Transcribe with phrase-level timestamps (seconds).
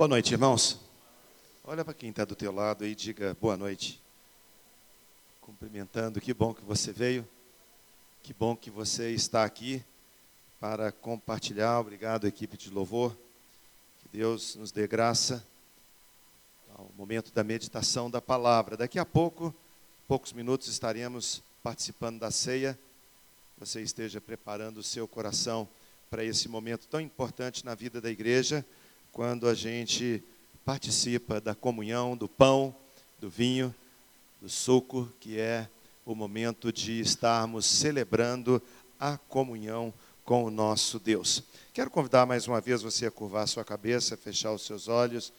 [0.00, 0.80] Boa noite, irmãos.
[1.62, 4.00] Olha para quem está do teu lado e diga boa noite.
[5.42, 7.28] Cumprimentando, que bom que você veio.
[8.22, 9.84] Que bom que você está aqui
[10.58, 11.78] para compartilhar.
[11.78, 13.14] Obrigado, equipe de louvor.
[14.00, 15.46] Que Deus nos dê graça
[16.74, 18.78] ao momento da meditação da palavra.
[18.78, 19.54] Daqui a pouco,
[20.08, 22.78] poucos minutos, estaremos participando da ceia.
[23.58, 25.68] Você esteja preparando o seu coração
[26.08, 28.64] para esse momento tão importante na vida da igreja,
[29.12, 30.22] quando a gente
[30.64, 32.74] participa da comunhão, do pão,
[33.18, 33.74] do vinho,
[34.40, 35.68] do suco, que é
[36.04, 38.62] o momento de estarmos celebrando
[38.98, 39.92] a comunhão
[40.24, 41.42] com o nosso Deus.
[41.72, 45.32] Quero convidar mais uma vez você a curvar sua cabeça, fechar os seus olhos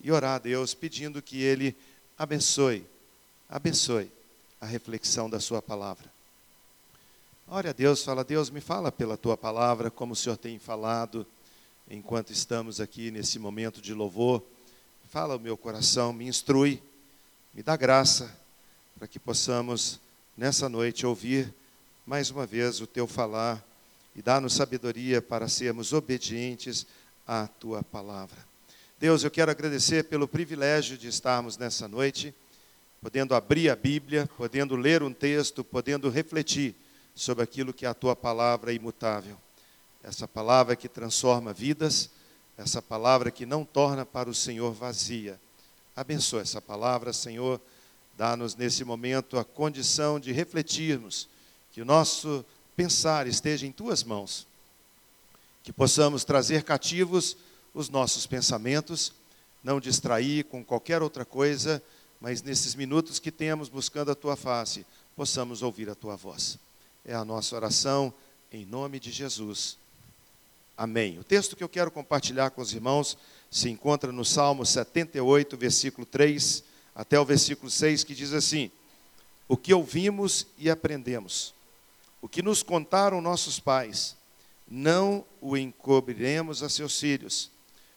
[0.00, 1.76] e orar a Deus pedindo que Ele
[2.16, 2.86] abençoe,
[3.48, 4.10] abençoe
[4.60, 6.10] a reflexão da Sua palavra.
[7.46, 11.26] Ore a Deus, fala, Deus, me fala pela Tua palavra, como o Senhor tem falado
[11.90, 14.42] enquanto estamos aqui nesse momento de louvor.
[15.08, 16.82] Fala o meu coração, me instrui,
[17.54, 18.30] me dá graça
[18.98, 20.00] para que possamos
[20.36, 21.52] nessa noite ouvir
[22.06, 23.64] mais uma vez o Teu falar
[24.14, 26.86] e dar-nos sabedoria para sermos obedientes
[27.26, 28.36] à Tua palavra.
[28.98, 32.34] Deus, eu quero agradecer pelo privilégio de estarmos nessa noite,
[33.00, 36.74] podendo abrir a Bíblia, podendo ler um texto, podendo refletir
[37.14, 39.38] sobre aquilo que é a tua palavra imutável.
[40.02, 42.10] Essa palavra que transforma vidas,
[42.56, 45.40] essa palavra que não torna para o Senhor vazia.
[45.94, 47.60] Abençoa essa palavra, Senhor.
[48.16, 51.28] Dá-nos nesse momento a condição de refletirmos,
[51.72, 52.44] que o nosso
[52.76, 54.46] pensar esteja em tuas mãos,
[55.62, 57.36] que possamos trazer cativos
[57.74, 59.12] os nossos pensamentos,
[59.62, 61.82] não distrair com qualquer outra coisa,
[62.20, 66.58] mas nesses minutos que temos buscando a tua face, possamos ouvir a tua voz
[67.08, 68.12] é a nossa oração
[68.52, 69.78] em nome de Jesus.
[70.78, 71.18] Amém.
[71.18, 73.18] O texto que eu quero compartilhar com os irmãos
[73.50, 76.62] se encontra no Salmo 78, versículo 3
[76.94, 78.70] até o versículo 6, que diz assim:
[79.48, 81.52] O que ouvimos e aprendemos,
[82.22, 84.16] o que nos contaram nossos pais,
[84.68, 87.50] não o encobriremos a seus filhos,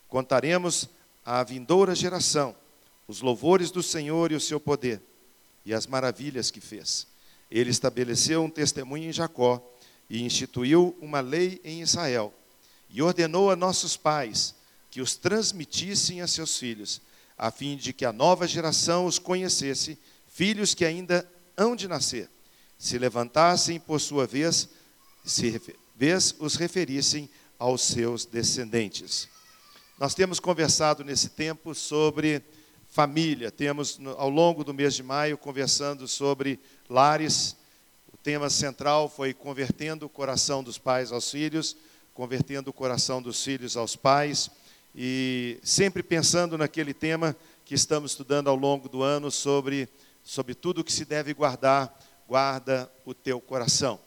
[0.08, 0.88] contaremos
[1.24, 2.52] à vindoura geração
[3.06, 5.00] os louvores do Senhor e o seu poder
[5.64, 7.06] e as maravilhas que fez.
[7.48, 9.64] Ele estabeleceu um testemunho em Jacó
[10.10, 12.34] e instituiu uma lei em Israel.
[12.92, 14.54] E ordenou a nossos pais
[14.90, 17.00] que os transmitissem a seus filhos,
[17.36, 19.98] a fim de que a nova geração os conhecesse,
[20.28, 22.30] filhos que ainda hão de nascer,
[22.78, 24.68] se levantassem por sua vez,
[25.24, 25.60] se
[25.96, 29.28] vez os referissem aos seus descendentes.
[29.98, 32.42] Nós temos conversado nesse tempo sobre
[32.88, 33.50] família.
[33.50, 37.56] Temos, ao longo do mês de maio, conversando sobre lares.
[38.12, 41.76] O tema central foi convertendo o coração dos pais aos filhos,
[42.14, 44.50] convertendo o coração dos filhos aos pais.
[44.94, 49.88] E sempre pensando naquele tema que estamos estudando ao longo do ano sobre,
[50.22, 53.98] sobre tudo que se deve guardar, guarda o teu coração.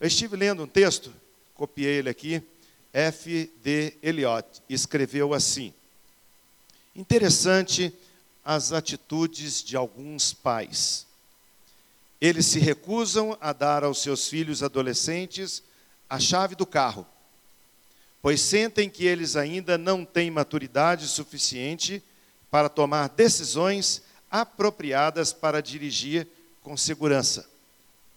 [0.00, 1.12] Eu estive lendo um texto,
[1.54, 2.42] copiei ele aqui,
[2.92, 3.52] F.
[3.62, 3.96] D.
[4.02, 5.72] Eliot, escreveu assim.
[6.94, 7.92] Interessante
[8.44, 11.06] as atitudes de alguns pais.
[12.20, 15.62] Eles se recusam a dar aos seus filhos adolescentes
[16.08, 17.06] a chave do carro,
[18.24, 22.02] pois sentem que eles ainda não têm maturidade suficiente
[22.50, 26.26] para tomar decisões apropriadas para dirigir
[26.62, 27.46] com segurança.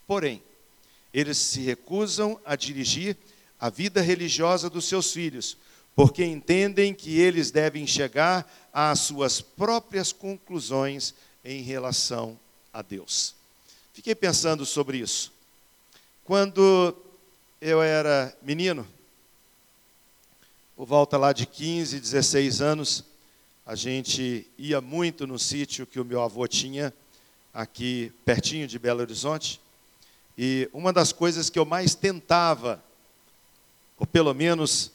[0.07, 0.41] Porém,
[1.13, 3.17] eles se recusam a dirigir
[3.59, 5.57] a vida religiosa dos seus filhos,
[5.93, 11.13] porque entendem que eles devem chegar às suas próprias conclusões
[11.43, 12.39] em relação
[12.71, 13.35] a Deus.
[13.93, 15.33] Fiquei pensando sobre isso.
[16.23, 16.95] Quando
[17.59, 18.87] eu era menino,
[20.77, 23.03] por volta lá de 15, 16 anos,
[23.65, 26.93] a gente ia muito no sítio que o meu avô tinha,
[27.51, 29.59] aqui pertinho de Belo Horizonte.
[30.37, 32.79] E uma das coisas que eu mais tentava,
[33.97, 34.91] ou pelo menos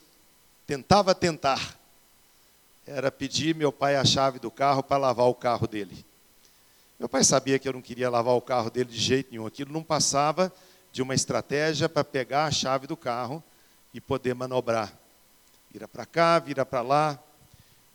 [0.69, 1.76] tentava tentar,
[2.87, 6.06] era pedir meu pai a chave do carro para lavar o carro dele.
[6.96, 9.46] Meu pai sabia que eu não queria lavar o carro dele de jeito nenhum.
[9.46, 10.52] Aquilo não passava
[10.93, 13.43] de uma estratégia para pegar a chave do carro
[13.93, 15.01] e poder manobrar.
[15.73, 17.19] Vira para cá, vira para lá.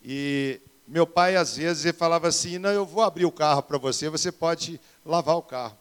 [0.03, 3.77] E meu pai, às vezes, ele falava assim: Não, eu vou abrir o carro para
[3.77, 5.77] você, você pode lavar o carro.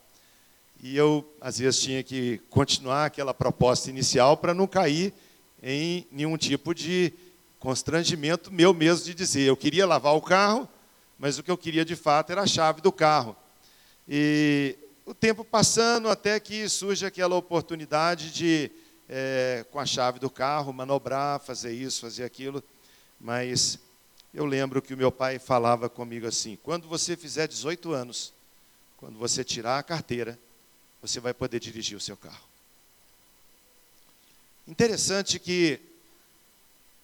[0.82, 5.14] E eu, às vezes, tinha que continuar aquela proposta inicial para não cair
[5.62, 7.14] em nenhum tipo de
[7.58, 10.68] constrangimento meu mesmo de dizer, eu queria lavar o carro,
[11.18, 13.34] mas o que eu queria de fato era a chave do carro.
[14.06, 14.76] E
[15.06, 18.70] o tempo passando até que surge aquela oportunidade de,
[19.08, 22.62] é, com a chave do carro, manobrar, fazer isso, fazer aquilo.
[23.20, 23.78] Mas
[24.34, 28.32] eu lembro que o meu pai falava comigo assim: quando você fizer 18 anos,
[28.96, 30.38] quando você tirar a carteira,
[31.00, 32.44] você vai poder dirigir o seu carro.
[34.66, 35.80] Interessante que,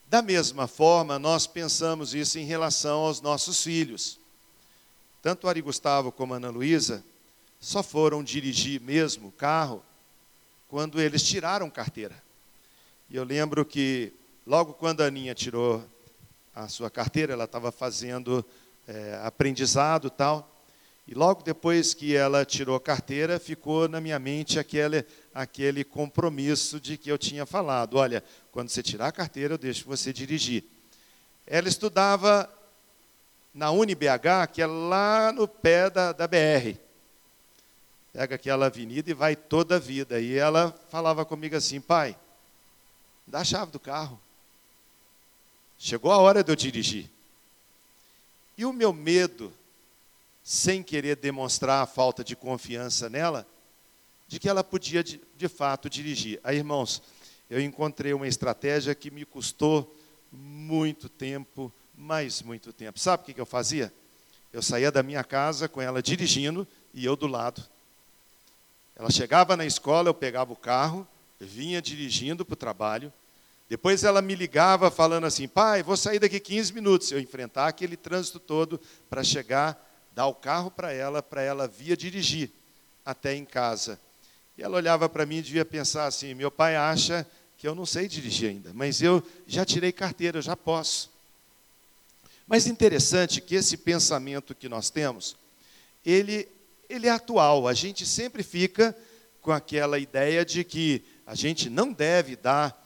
[0.09, 4.19] da mesma forma, nós pensamos isso em relação aos nossos filhos.
[5.23, 7.05] Tanto Ari Gustavo como Ana Luísa
[7.61, 9.85] só foram dirigir mesmo o carro
[10.73, 12.15] quando eles tiraram carteira.
[13.11, 14.11] E eu lembro que,
[14.47, 15.85] logo quando a Aninha tirou
[16.55, 18.43] a sua carteira, ela estava fazendo
[18.89, 20.51] é, aprendizado tal.
[21.07, 25.05] E logo depois que ela tirou a carteira, ficou na minha mente aquele,
[25.35, 29.85] aquele compromisso de que eu tinha falado: olha, quando você tirar a carteira, eu deixo
[29.85, 30.65] você dirigir.
[31.47, 32.51] Ela estudava
[33.53, 36.79] na UniBH, que é lá no pé da, da BR.
[38.13, 40.21] Pega aquela avenida e vai toda a vida.
[40.21, 42.17] E ela falava comigo assim: pai,
[43.27, 44.21] dá a chave do carro.
[45.79, 47.11] Chegou a hora de eu dirigir.
[48.57, 49.53] E o meu medo,
[50.45, 53.47] sem querer demonstrar a falta de confiança nela,
[54.29, 56.39] de que ela podia de, de fato dirigir.
[56.45, 57.03] Aí, irmãos,
[57.51, 59.99] eu encontrei uma estratégia que me custou
[60.31, 62.99] muito tempo, mais muito tempo.
[62.99, 63.93] Sabe o que eu fazia?
[64.53, 67.72] Eu saía da minha casa com ela dirigindo e eu do lado.
[68.97, 71.07] Ela chegava na escola, eu pegava o carro,
[71.41, 73.13] vinha dirigindo para o trabalho,
[73.73, 77.11] depois ela me ligava falando assim: pai, vou sair daqui 15 minutos.
[77.11, 78.79] Eu enfrentar aquele trânsito todo
[79.09, 79.83] para chegar,
[80.15, 82.51] dar o carro para ela, para ela via dirigir
[83.03, 83.99] até em casa.
[84.59, 87.87] E ela olhava para mim e devia pensar assim: meu pai acha que eu não
[87.87, 91.11] sei dirigir ainda, mas eu já tirei carteira, eu já posso.
[92.47, 95.35] Mas interessante que esse pensamento que nós temos,
[96.05, 96.47] ele,
[96.93, 97.67] ele é atual.
[97.67, 98.97] A gente sempre fica
[99.41, 102.79] com aquela ideia de que a gente não deve dar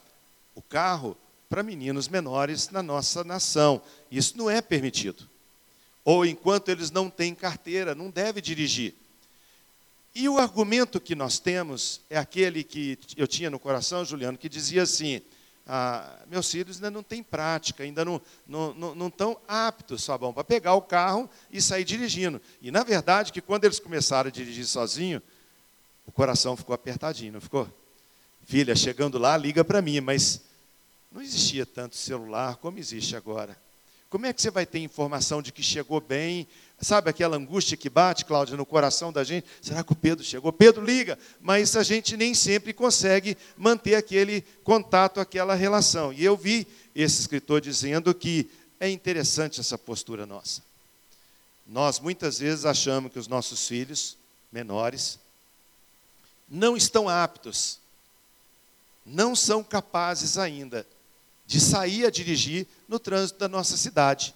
[0.55, 1.17] o carro
[1.49, 3.83] para meninos menores na nossa nação.
[4.11, 5.29] Isso não é permitido.
[6.05, 8.95] Ou enquanto eles não têm carteira, não deve dirigir.
[10.15, 14.49] E o argumento que nós temos é aquele que eu tinha no coração, Juliano, que
[14.49, 15.21] dizia assim:
[15.67, 20.33] ah, meus filhos ainda não têm prática, ainda não, não, não, não estão aptos, Sabão,
[20.33, 22.41] para pegar o carro e sair dirigindo.
[22.63, 25.21] E na verdade, que quando eles começaram a dirigir sozinho,
[26.07, 27.69] o coração ficou apertadinho, não ficou?
[28.45, 30.43] Filha, chegando lá, liga para mim, mas
[31.11, 33.59] não existia tanto celular como existe agora.
[34.09, 36.47] Como é que você vai ter informação de que chegou bem?
[36.81, 39.47] Sabe aquela angústia que bate, Cláudia, no coração da gente?
[39.63, 40.53] Será que o Pedro chegou?
[40.53, 46.13] Pedro liga, mas a gente nem sempre consegue manter aquele contato, aquela relação.
[46.13, 50.63] E eu vi esse escritor dizendo que é interessante essa postura nossa.
[51.67, 54.17] Nós muitas vezes achamos que os nossos filhos
[54.53, 55.19] menores
[56.49, 57.81] não estão aptos
[59.07, 60.85] não são capazes ainda
[61.47, 64.35] de sair a dirigir no trânsito da nossa cidade.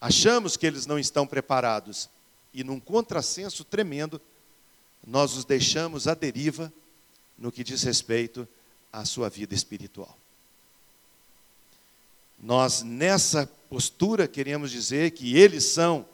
[0.00, 2.08] Achamos que eles não estão preparados
[2.52, 4.20] e, num contrassenso tremendo,
[5.06, 6.72] nós os deixamos à deriva
[7.36, 8.46] no que diz respeito
[8.92, 10.16] à sua vida espiritual.
[12.40, 16.06] Nós, nessa postura, queremos dizer que eles são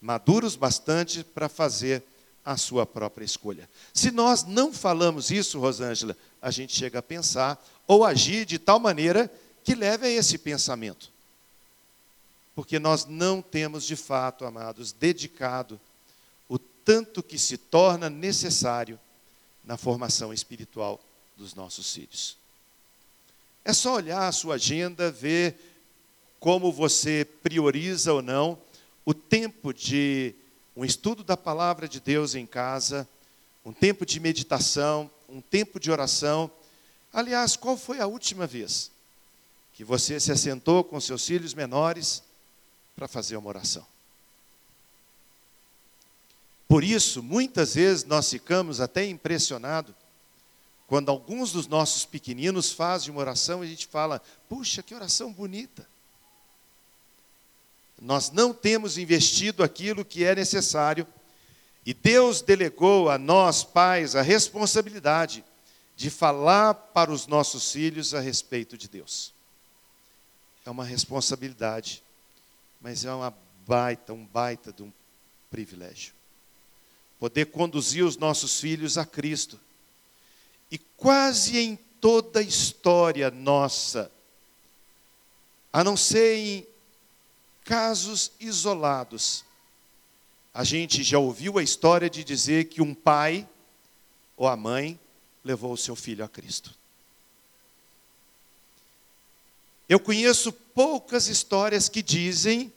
[0.00, 2.02] maduros bastante para fazer
[2.44, 3.68] a sua própria escolha.
[3.92, 8.78] Se nós não falamos isso, Rosângela, a gente chega a pensar ou agir de tal
[8.78, 9.32] maneira
[9.64, 11.13] que leve a esse pensamento.
[12.54, 15.80] Porque nós não temos de fato, amados, dedicado
[16.48, 18.98] o tanto que se torna necessário
[19.64, 21.00] na formação espiritual
[21.36, 22.36] dos nossos filhos.
[23.64, 25.56] É só olhar a sua agenda, ver
[26.38, 28.58] como você prioriza ou não
[29.04, 30.34] o tempo de
[30.76, 33.08] um estudo da palavra de Deus em casa,
[33.64, 36.50] um tempo de meditação, um tempo de oração.
[37.12, 38.90] Aliás, qual foi a última vez
[39.72, 42.22] que você se assentou com seus filhos menores
[42.94, 43.86] para fazer uma oração?
[46.68, 49.94] Por isso, muitas vezes nós ficamos até impressionados
[50.86, 55.32] quando alguns dos nossos pequeninos fazem uma oração e a gente fala: puxa, que oração
[55.32, 55.88] bonita.
[58.00, 61.06] Nós não temos investido aquilo que é necessário
[61.86, 65.44] e Deus delegou a nós, pais, a responsabilidade
[65.96, 69.32] de falar para os nossos filhos a respeito de Deus.
[70.64, 72.02] É uma responsabilidade,
[72.84, 73.34] mas é uma
[73.66, 74.92] baita, um baita de um
[75.50, 76.12] privilégio.
[77.18, 79.58] Poder conduzir os nossos filhos a Cristo.
[80.70, 84.12] E quase em toda a história nossa,
[85.72, 86.66] a não ser em
[87.64, 89.46] casos isolados,
[90.52, 93.48] a gente já ouviu a história de dizer que um pai
[94.36, 95.00] ou a mãe
[95.42, 96.74] levou o seu filho a Cristo.
[99.88, 102.72] Eu conheço poucas histórias que dizem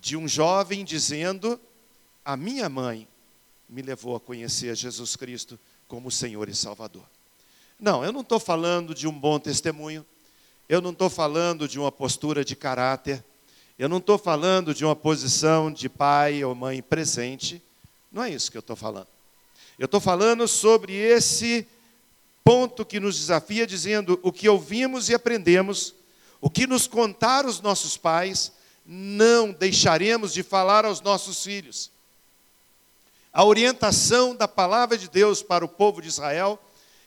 [0.00, 1.60] de um jovem dizendo:
[2.24, 3.06] A minha mãe
[3.68, 7.04] me levou a conhecer Jesus Cristo como Senhor e Salvador.
[7.78, 10.04] Não, eu não estou falando de um bom testemunho,
[10.68, 13.24] eu não estou falando de uma postura de caráter,
[13.78, 17.62] eu não estou falando de uma posição de pai ou mãe presente,
[18.10, 19.08] não é isso que eu estou falando.
[19.78, 21.66] Eu estou falando sobre esse
[22.44, 25.94] ponto que nos desafia, dizendo o que ouvimos e aprendemos,
[26.42, 28.50] o que nos contaram os nossos pais,
[28.84, 31.92] não deixaremos de falar aos nossos filhos.
[33.32, 36.60] A orientação da palavra de Deus para o povo de Israel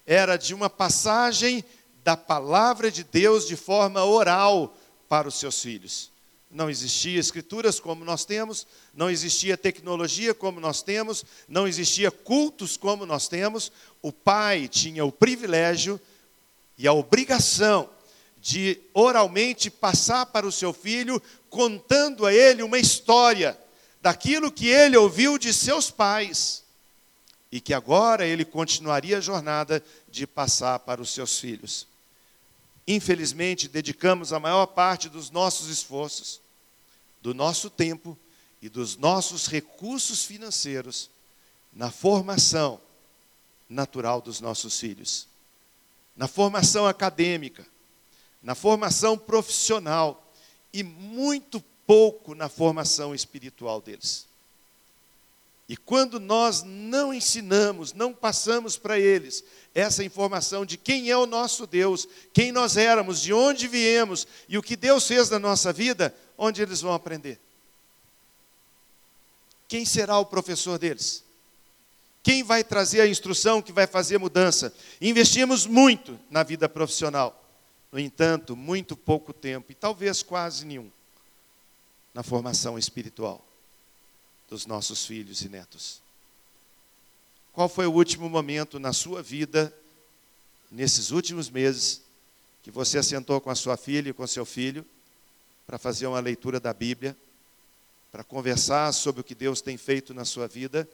[0.05, 1.65] era de uma passagem
[2.01, 4.73] da palavra de Deus de forma oral
[5.09, 6.09] para os seus filhos.
[6.49, 12.77] Não existia escrituras como nós temos, não existia tecnologia como nós temos, não existia cultos
[12.77, 13.69] como nós temos.
[14.01, 15.99] O pai tinha o privilégio
[16.77, 17.89] e a obrigação
[18.45, 23.59] de oralmente passar para o seu filho, contando a ele uma história
[23.99, 26.63] daquilo que ele ouviu de seus pais
[27.51, 31.87] e que agora ele continuaria a jornada de passar para os seus filhos.
[32.87, 36.39] Infelizmente, dedicamos a maior parte dos nossos esforços,
[37.23, 38.15] do nosso tempo
[38.61, 41.09] e dos nossos recursos financeiros
[41.73, 42.79] na formação
[43.67, 45.27] natural dos nossos filhos,
[46.15, 47.65] na formação acadêmica,
[48.45, 50.31] na formação profissional
[50.71, 54.27] e muito pouco na formação espiritual deles.
[55.67, 61.25] E quando nós não ensinamos, não passamos para eles essa informação de quem é o
[61.25, 65.73] nosso Deus, quem nós éramos, de onde viemos e o que Deus fez na nossa
[65.73, 67.39] vida, onde eles vão aprender?
[69.67, 71.23] Quem será o professor deles?
[72.21, 74.71] Quem vai trazer a instrução que vai fazer mudança?
[75.01, 77.41] Investimos muito na vida profissional.
[77.95, 80.91] No entanto, muito pouco tempo, e talvez quase nenhum,
[82.13, 83.41] na formação espiritual
[84.49, 86.01] dos nossos filhos e netos.
[87.53, 89.73] Qual foi o último momento na sua vida,
[90.69, 92.01] nesses últimos meses,
[92.63, 94.85] que você assentou com a sua filha e com seu filho
[95.65, 97.15] para fazer uma leitura da Bíblia,
[98.11, 100.85] para conversar sobre o que Deus tem feito na sua vida,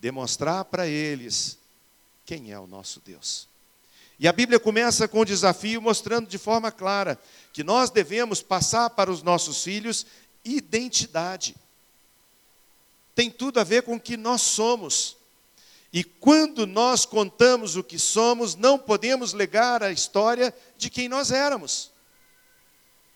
[0.00, 1.56] demonstrar para eles
[2.26, 3.49] quem é o nosso Deus.
[4.20, 7.18] E a Bíblia começa com o desafio mostrando de forma clara
[7.54, 10.04] que nós devemos passar para os nossos filhos
[10.44, 11.56] identidade.
[13.14, 15.16] Tem tudo a ver com o que nós somos.
[15.90, 21.30] E quando nós contamos o que somos, não podemos legar a história de quem nós
[21.30, 21.90] éramos.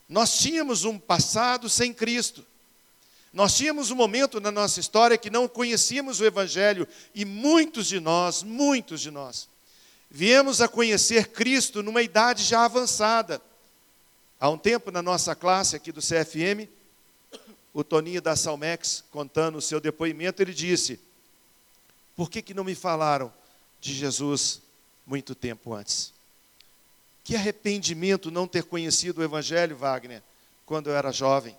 [0.08, 2.46] Nós tínhamos um passado sem Cristo.
[3.30, 8.00] Nós tínhamos um momento na nossa história que não conhecíamos o Evangelho, e muitos de
[8.00, 9.50] nós, muitos de nós,
[10.14, 13.42] viemos a conhecer Cristo numa idade já avançada.
[14.38, 16.68] Há um tempo na nossa classe aqui do CFM,
[17.72, 21.00] o Toninho da Salmex, contando o seu depoimento, ele disse:
[22.14, 23.32] Por que, que não me falaram
[23.80, 24.62] de Jesus
[25.04, 26.12] muito tempo antes?
[27.24, 30.22] Que arrependimento não ter conhecido o Evangelho, Wagner,
[30.64, 31.56] quando eu era jovem.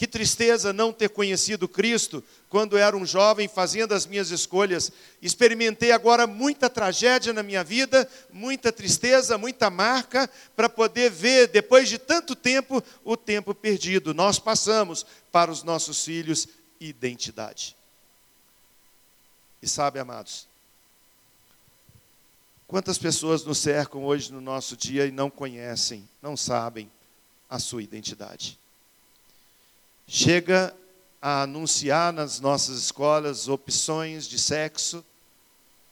[0.00, 4.90] Que tristeza não ter conhecido Cristo quando era um jovem fazendo as minhas escolhas.
[5.20, 10.26] Experimentei agora muita tragédia na minha vida, muita tristeza, muita marca,
[10.56, 14.14] para poder ver, depois de tanto tempo, o tempo perdido.
[14.14, 16.48] Nós passamos para os nossos filhos
[16.80, 17.76] identidade.
[19.60, 20.48] E sabe, amados,
[22.66, 26.90] quantas pessoas nos cercam hoje no nosso dia e não conhecem, não sabem
[27.50, 28.59] a sua identidade
[30.12, 30.76] chega
[31.22, 35.06] a anunciar nas nossas escolas opções de sexo,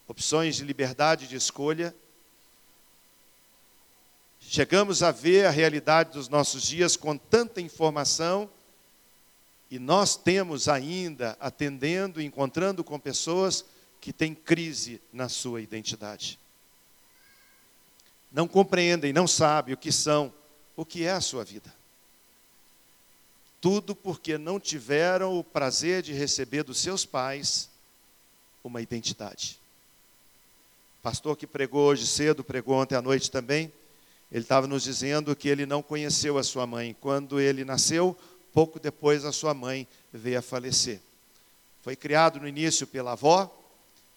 [0.08, 1.94] opções de liberdade de escolha.
[4.40, 8.50] Chegamos a ver a realidade dos nossos dias com tanta informação
[9.70, 13.64] e nós temos ainda atendendo, encontrando com pessoas
[14.00, 16.40] que têm crise na sua identidade.
[18.32, 20.34] Não compreendem, não sabem o que são,
[20.74, 21.77] o que é a sua vida.
[23.60, 27.68] Tudo porque não tiveram o prazer de receber dos seus pais
[28.62, 29.58] uma identidade.
[31.00, 33.72] O pastor que pregou hoje cedo, pregou ontem à noite também,
[34.30, 36.94] ele estava nos dizendo que ele não conheceu a sua mãe.
[37.00, 38.16] Quando ele nasceu,
[38.52, 41.00] pouco depois a sua mãe veio a falecer.
[41.82, 43.50] Foi criado no início pela avó,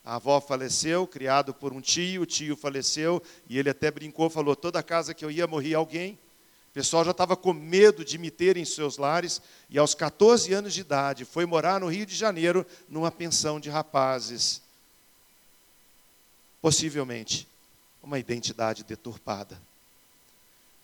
[0.04, 4.56] a avó faleceu, criado por um tio, o tio faleceu, e ele até brincou, falou:
[4.56, 6.18] toda casa que eu ia morria alguém.
[6.72, 10.54] O pessoal já estava com medo de me ter em seus lares e, aos 14
[10.54, 14.62] anos de idade, foi morar no Rio de Janeiro numa pensão de rapazes.
[16.62, 17.46] Possivelmente
[18.02, 19.62] uma identidade deturpada.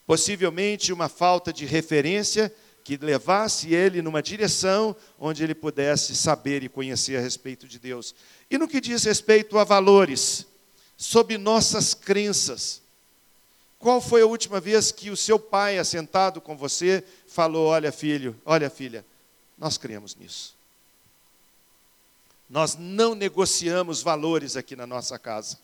[0.06, 2.54] Possivelmente uma falta de referência
[2.84, 8.14] que levasse ele numa direção onde ele pudesse saber e conhecer a respeito de Deus.
[8.52, 10.46] E no que diz respeito a valores,
[10.98, 12.82] sob nossas crenças.
[13.80, 18.36] Qual foi a última vez que o seu pai, assentado com você, falou: Olha, filho,
[18.46, 19.06] olha, filha,
[19.58, 20.56] nós cremos nisso.
[22.50, 25.60] Nós não negociamos valores aqui na nossa casa.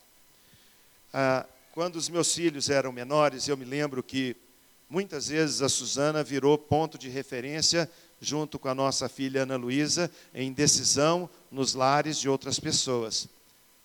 [1.13, 4.35] Ah, quando os meus filhos eram menores, eu me lembro que
[4.89, 7.89] muitas vezes a Suzana virou ponto de referência
[8.21, 13.27] junto com a nossa filha Ana Luísa em decisão nos lares de outras pessoas.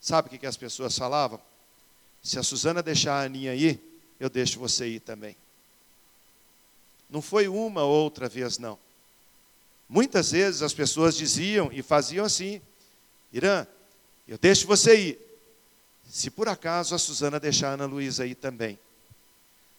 [0.01, 1.41] Sabe o que as pessoas falavam?
[2.23, 3.81] Se a Suzana deixar a Aninha ir,
[4.19, 5.37] eu deixo você ir também.
[7.09, 8.79] Não foi uma ou outra vez, não.
[9.89, 12.61] Muitas vezes as pessoas diziam e faziam assim:
[13.33, 13.67] Irã,
[14.27, 15.19] eu deixo você ir.
[16.07, 18.79] Se por acaso a Suzana deixar a Ana Luísa ir também.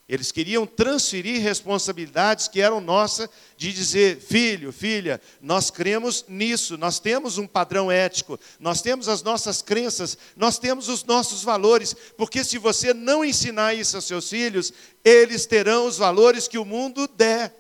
[0.10, 7.00] Eles queriam transferir responsabilidades que eram nossas, de dizer, filho, filha, nós cremos nisso, nós
[7.00, 12.44] temos um padrão ético, nós temos as nossas crenças, nós temos os nossos valores, porque
[12.44, 14.74] se você não ensinar isso aos seus filhos,
[15.06, 17.54] eles terão os valores que o mundo der.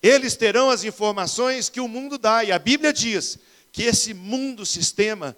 [0.00, 3.40] Eles terão as informações que o mundo dá, e a Bíblia diz
[3.72, 5.36] que esse mundo sistema,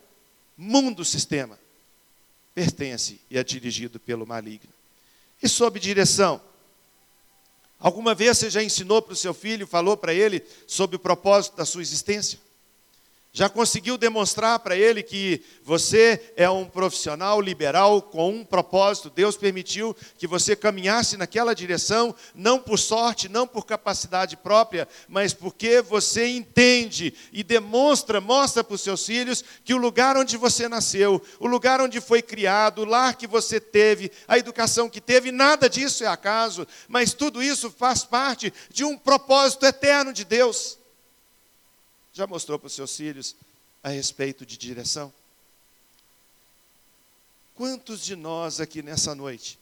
[0.59, 1.59] mundo sistema,
[2.55, 4.80] pertence e é dirigido pelo maligno.
[5.43, 6.41] E sob direção?
[7.79, 11.57] Alguma vez você já ensinou para o seu filho, falou para ele sobre o propósito
[11.57, 12.39] da sua existência?
[13.33, 19.09] Já conseguiu demonstrar para ele que você é um profissional liberal com um propósito?
[19.09, 25.33] Deus permitiu que você caminhasse naquela direção, não por sorte, não por capacidade própria, mas
[25.33, 30.69] porque você entende e demonstra, mostra para os seus filhos que o lugar onde você
[30.69, 35.31] nasceu, o lugar onde foi criado, o lar que você teve, a educação que teve,
[35.31, 40.80] nada disso é acaso, mas tudo isso faz parte de um propósito eterno de Deus.
[42.21, 43.35] Já mostrou para os seus filhos
[43.83, 45.11] a respeito de direção?
[47.55, 49.59] Quantos de nós aqui nessa noite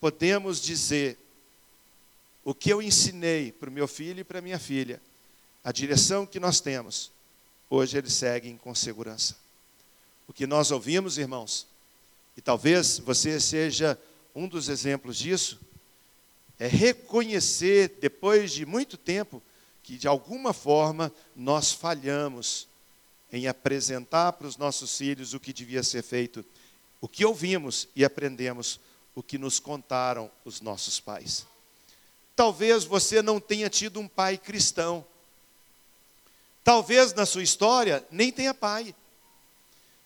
[0.00, 1.18] podemos dizer
[2.42, 4.98] o que eu ensinei para o meu filho e para minha filha,
[5.62, 7.12] a direção que nós temos,
[7.68, 9.36] hoje eles seguem com segurança.
[10.26, 11.66] O que nós ouvimos, irmãos,
[12.34, 14.00] e talvez você seja
[14.34, 15.60] um dos exemplos disso,
[16.58, 19.42] é reconhecer, depois de muito tempo,
[19.88, 22.68] que de alguma forma nós falhamos
[23.32, 26.44] em apresentar para os nossos filhos o que devia ser feito,
[27.00, 28.78] o que ouvimos e aprendemos,
[29.14, 31.46] o que nos contaram os nossos pais.
[32.36, 35.02] Talvez você não tenha tido um pai cristão.
[36.62, 38.94] Talvez na sua história nem tenha pai.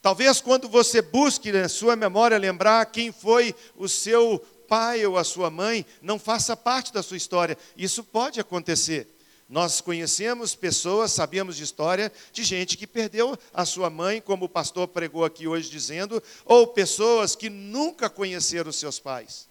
[0.01, 5.25] Talvez quando você busque na sua memória lembrar quem foi o seu pai ou a
[5.25, 7.59] sua mãe, não faça parte da sua história.
[7.77, 9.09] Isso pode acontecer.
[9.52, 14.48] Nós conhecemos pessoas, sabemos de história de gente que perdeu a sua mãe, como o
[14.48, 19.46] pastor pregou aqui hoje dizendo, ou pessoas que nunca conheceram seus pais.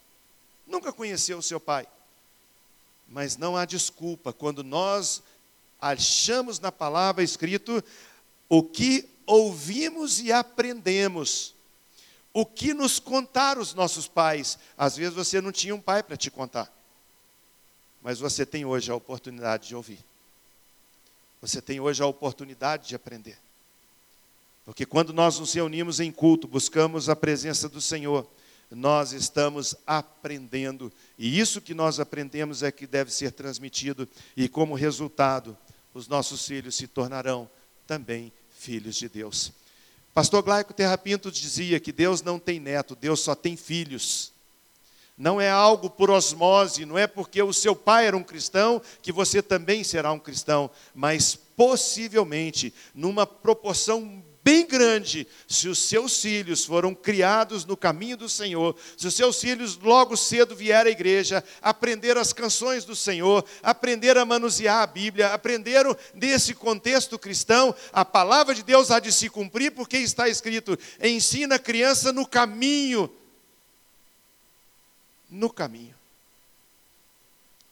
[0.65, 1.85] Nunca conheceu o seu pai.
[3.07, 5.21] Mas não há desculpa quando nós
[5.79, 7.83] achamos na palavra escrito
[8.49, 11.53] o que ouvimos e aprendemos.
[12.33, 14.57] O que nos contaram os nossos pais.
[14.75, 16.80] Às vezes você não tinha um pai para te contar
[18.01, 19.99] mas você tem hoje a oportunidade de ouvir.
[21.41, 23.37] Você tem hoje a oportunidade de aprender.
[24.65, 28.27] Porque quando nós nos reunimos em culto, buscamos a presença do Senhor,
[28.69, 30.91] nós estamos aprendendo.
[31.17, 35.57] E isso que nós aprendemos é que deve ser transmitido, e como resultado,
[35.93, 37.49] os nossos filhos se tornarão
[37.85, 39.51] também filhos de Deus.
[40.13, 44.30] Pastor Glaico Terra Pinto dizia que Deus não tem neto, Deus só tem filhos
[45.17, 49.11] não é algo por osmose, não é porque o seu pai era um cristão que
[49.11, 56.65] você também será um cristão, mas possivelmente, numa proporção bem grande, se os seus filhos
[56.65, 61.43] foram criados no caminho do Senhor, se os seus filhos logo cedo vieram à igreja,
[61.61, 68.03] aprenderam as canções do Senhor, aprenderam a manusear a Bíblia, aprenderam desse contexto cristão, a
[68.03, 73.09] palavra de Deus há de se cumprir, porque está escrito: ensina a criança no caminho
[75.31, 75.95] no caminho.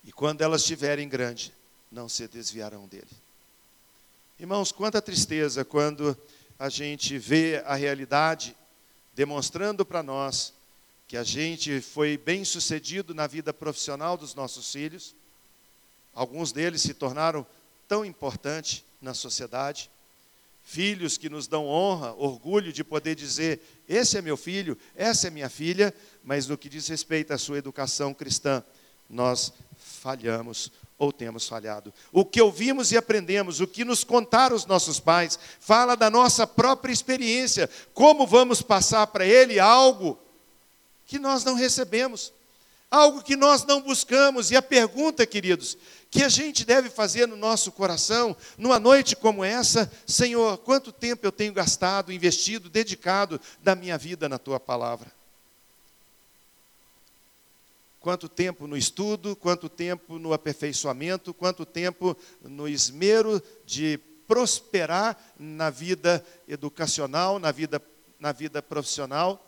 [0.06, 1.54] E quando elas estiverem grande,
[1.92, 3.10] não se desviarão dele.
[4.40, 6.18] Irmãos, quanta tristeza quando
[6.58, 8.56] a gente vê a realidade
[9.14, 10.54] demonstrando para nós
[11.08, 15.14] que a gente foi bem sucedido na vida profissional dos nossos filhos,
[16.14, 17.46] alguns deles se tornaram
[17.88, 19.90] tão importantes na sociedade,
[20.70, 25.32] filhos que nos dão honra, orgulho de poder dizer: esse é meu filho, essa é
[25.32, 25.92] minha filha,
[26.24, 28.64] mas no que diz respeito à sua educação cristã,
[29.10, 31.92] nós falhamos ou temos falhado.
[32.12, 36.46] O que ouvimos e aprendemos, o que nos contaram os nossos pais, fala da nossa
[36.46, 40.20] própria experiência, como vamos passar para ele algo
[41.08, 42.32] que nós não recebemos,
[42.92, 44.52] algo que nós não buscamos.
[44.52, 45.76] E a pergunta, queridos,
[46.12, 51.26] que a gente deve fazer no nosso coração, numa noite como essa, Senhor, quanto tempo
[51.26, 55.12] eu tenho gastado, investido, dedicado da minha vida na tua palavra?
[58.00, 65.70] Quanto tempo no estudo, quanto tempo no aperfeiçoamento, quanto tempo no esmero de prosperar na
[65.70, 67.82] vida educacional, na vida,
[68.20, 69.46] na vida profissional,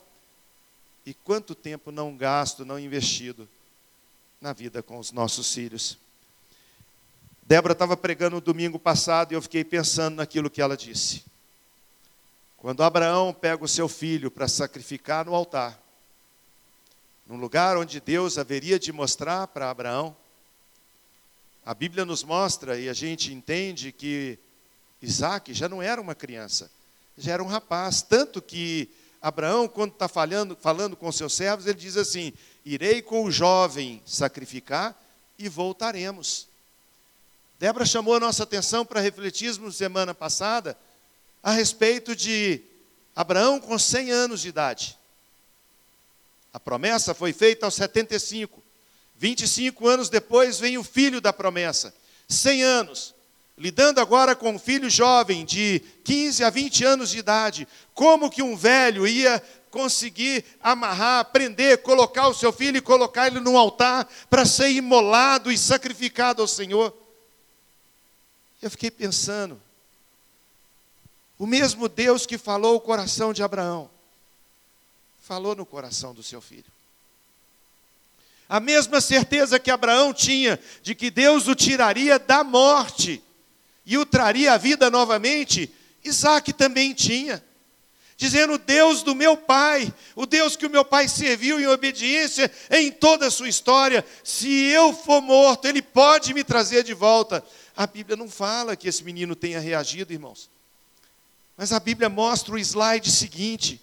[1.06, 3.50] e quanto tempo não gasto, não investido
[4.40, 5.98] na vida com os nossos filhos.
[7.44, 11.24] Débora estava pregando no domingo passado e eu fiquei pensando naquilo que ela disse.
[12.58, 15.82] Quando Abraão pega o seu filho para sacrificar no altar,
[17.26, 20.16] num lugar onde Deus haveria de mostrar para Abraão.
[21.66, 24.38] A Bíblia nos mostra e a gente entende que
[25.02, 26.70] Isaac já não era uma criança,
[27.18, 28.02] já era um rapaz.
[28.02, 28.90] Tanto que
[29.22, 32.34] Abraão, quando está falando, falando com seus servos, ele diz assim:
[32.66, 34.94] Irei com o jovem sacrificar
[35.40, 36.51] e voltaremos.
[37.62, 40.76] Débora chamou a nossa atenção para refletirmos semana passada
[41.44, 42.60] a respeito de
[43.16, 44.98] Abraão com 100 anos de idade.
[46.52, 48.64] A promessa foi feita aos 75.
[49.16, 51.94] 25 anos depois vem o filho da promessa.
[52.28, 53.14] 100 anos.
[53.56, 57.68] Lidando agora com um filho jovem de 15 a 20 anos de idade.
[57.94, 63.40] Como que um velho ia conseguir amarrar, prender, colocar o seu filho e colocar ele
[63.40, 67.00] no altar para ser imolado e sacrificado ao Senhor?
[68.62, 69.60] Eu fiquei pensando,
[71.38, 73.90] o mesmo Deus que falou o coração de Abraão,
[75.20, 76.72] falou no coração do seu filho.
[78.48, 83.24] A mesma certeza que Abraão tinha de que Deus o tiraria da morte
[83.86, 87.44] e o traria à vida novamente, Isaac também tinha.
[88.18, 92.92] Dizendo, Deus do meu pai, o Deus que o meu pai serviu em obediência em
[92.92, 97.44] toda a sua história, se eu for morto, ele pode me trazer de volta.
[97.82, 100.52] A Bíblia não fala que esse menino tenha reagido, irmãos.
[101.58, 103.82] Mas a Bíblia mostra o slide seguinte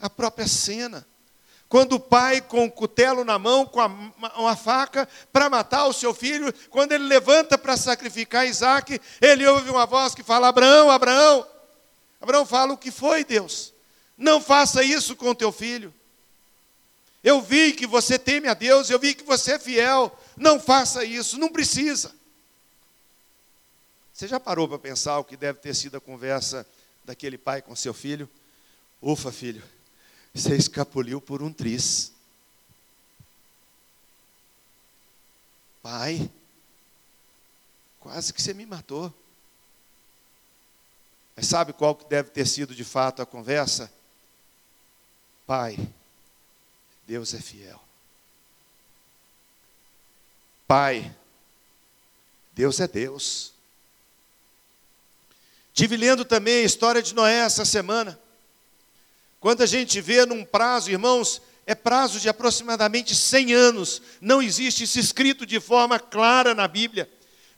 [0.00, 1.06] a própria cena.
[1.68, 3.88] Quando o pai, com o cutelo na mão, com a,
[4.38, 9.68] uma faca, para matar o seu filho, quando ele levanta para sacrificar Isaac, ele ouve
[9.68, 11.46] uma voz que fala: Abraão, Abraão.
[12.22, 13.74] Abraão fala: O que foi, Deus?
[14.16, 15.92] Não faça isso com teu filho.
[17.22, 20.18] Eu vi que você teme a Deus, eu vi que você é fiel.
[20.38, 22.18] Não faça isso, não precisa.
[24.20, 26.66] Você já parou para pensar o que deve ter sido a conversa
[27.06, 28.28] daquele pai com seu filho?
[29.00, 29.62] Ufa, filho,
[30.34, 32.12] você escapuliu por um tris.
[35.82, 36.30] Pai,
[37.98, 39.10] quase que você me matou.
[41.34, 43.90] Mas sabe qual que deve ter sido de fato a conversa?
[45.46, 45.78] Pai,
[47.06, 47.82] Deus é fiel.
[50.68, 51.10] Pai,
[52.52, 53.58] Deus é Deus.
[55.72, 58.18] Tive lendo também a história de Noé essa semana.
[59.38, 64.02] Quando a gente vê num prazo, irmãos, é prazo de aproximadamente 100 anos.
[64.20, 67.08] Não existe isso escrito de forma clara na Bíblia.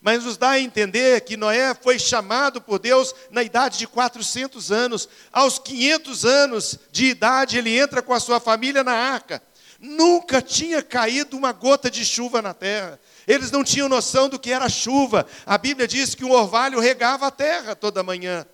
[0.00, 4.70] Mas nos dá a entender que Noé foi chamado por Deus na idade de 400
[4.72, 5.08] anos.
[5.32, 9.42] Aos 500 anos de idade, ele entra com a sua família na arca.
[9.78, 13.00] Nunca tinha caído uma gota de chuva na terra.
[13.26, 15.26] Eles não tinham noção do que era chuva.
[15.46, 18.46] A Bíblia diz que o orvalho regava a terra toda manhã.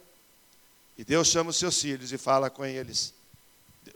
[0.97, 3.15] E Deus chama os seus filhos e fala com eles: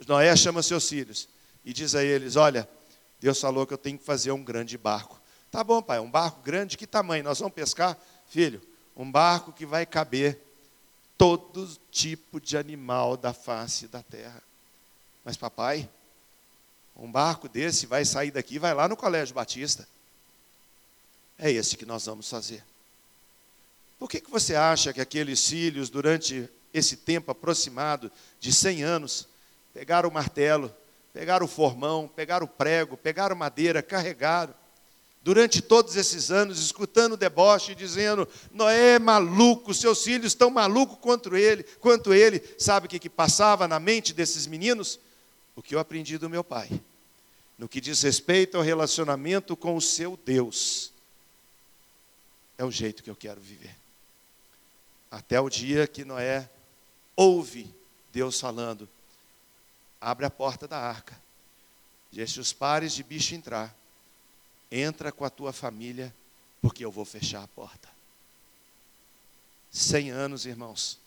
[0.06, 1.28] Noé chama seus filhos
[1.64, 2.68] e diz a eles: Olha,
[3.20, 5.20] Deus falou que eu tenho que fazer um grande barco.
[5.50, 7.24] Tá bom, pai, um barco grande, que tamanho?
[7.24, 7.98] Nós vamos pescar?
[8.26, 8.62] Filho,
[8.96, 10.40] um barco que vai caber
[11.18, 14.42] todo tipo de animal da face da terra.
[15.24, 15.88] Mas, papai,
[16.96, 19.86] um barco desse vai sair daqui, vai lá no Colégio Batista.
[21.44, 22.62] É esse que nós vamos fazer.
[23.98, 29.26] Por que, que você acha que aqueles filhos, durante esse tempo aproximado de 100 anos,
[29.74, 30.72] pegaram o martelo,
[31.12, 34.54] pegaram o formão, pegaram o prego, pegaram madeira, carregaram.
[35.20, 40.98] Durante todos esses anos, escutando o deboche, dizendo: Noé é maluco, seus filhos estão malucos
[41.00, 42.40] quanto ele, quanto ele.
[42.56, 44.96] Sabe o que, que passava na mente desses meninos?
[45.56, 46.70] O que eu aprendi do meu pai,
[47.58, 50.91] no que diz respeito ao relacionamento com o seu Deus,
[52.62, 53.74] é o jeito que eu quero viver.
[55.10, 56.48] Até o dia que Noé
[57.16, 57.68] ouve
[58.12, 58.88] Deus falando:
[60.00, 61.20] abre a porta da arca,
[62.12, 63.76] deixa os pares de bicho entrar,
[64.70, 66.14] entra com a tua família,
[66.60, 67.88] porque eu vou fechar a porta.
[69.68, 71.00] Cem anos, irmãos.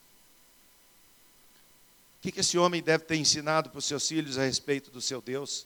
[2.18, 5.22] O que esse homem deve ter ensinado para os seus filhos a respeito do seu
[5.22, 5.66] Deus?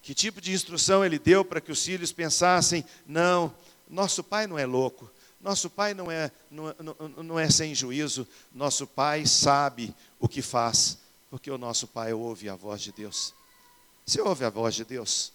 [0.00, 3.54] Que tipo de instrução ele deu para que os filhos pensassem: não,
[3.88, 8.26] nosso pai não é louco, nosso pai não é, não, não, não é sem juízo,
[8.52, 10.98] nosso pai sabe o que faz,
[11.30, 13.34] porque o nosso pai ouve a voz de Deus.
[14.04, 15.32] Você ouve a voz de Deus?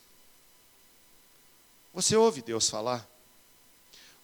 [1.93, 3.07] Você ouve Deus falar?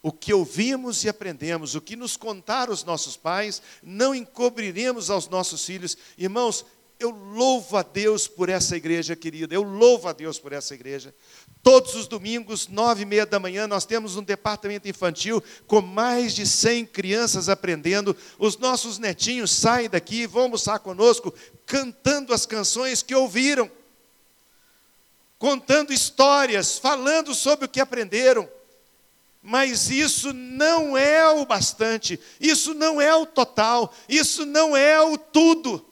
[0.01, 5.27] O que ouvimos e aprendemos, o que nos contaram os nossos pais, não encobriremos aos
[5.27, 5.97] nossos filhos.
[6.17, 6.65] Irmãos,
[6.99, 11.15] eu louvo a Deus por essa igreja querida, eu louvo a Deus por essa igreja.
[11.63, 16.35] Todos os domingos, nove e meia da manhã, nós temos um departamento infantil com mais
[16.35, 18.15] de cem crianças aprendendo.
[18.37, 21.33] Os nossos netinhos saem daqui, vão almoçar conosco,
[21.65, 23.71] cantando as canções que ouviram,
[25.37, 28.47] contando histórias, falando sobre o que aprenderam.
[29.41, 35.17] Mas isso não é o bastante, isso não é o total, isso não é o
[35.17, 35.88] tudo.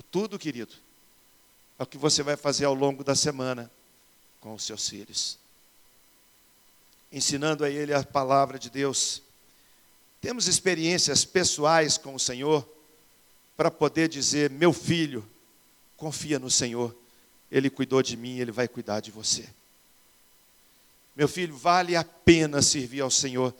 [0.00, 0.72] O tudo, querido,
[1.78, 3.70] é o que você vai fazer ao longo da semana
[4.40, 5.38] com os seus filhos,
[7.12, 9.22] ensinando a ele a palavra de Deus.
[10.18, 12.66] Temos experiências pessoais com o Senhor
[13.58, 15.22] para poder dizer: meu filho,
[15.98, 16.96] confia no Senhor,
[17.52, 19.46] Ele cuidou de mim, Ele vai cuidar de você.
[21.14, 23.54] Meu filho, vale a pena servir ao Senhor.